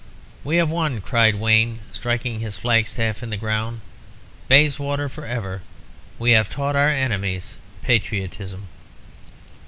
"'We 0.43 0.55
have 0.57 0.69
won!' 0.71 0.99
cried 0.99 1.35
Wayne, 1.35 1.77
striking 1.91 2.39
his 2.39 2.57
flag 2.57 2.87
staff 2.87 3.21
in 3.21 3.29
the 3.29 3.37
ground. 3.37 3.81
'Bayswater 4.47 5.07
for 5.07 5.27
ever! 5.27 5.61
We 6.17 6.31
have 6.31 6.49
taught 6.49 6.75
our 6.75 6.89
enemies 6.89 7.55
patriotism!' 7.83 8.65